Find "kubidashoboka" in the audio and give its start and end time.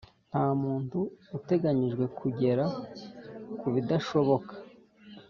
3.59-4.53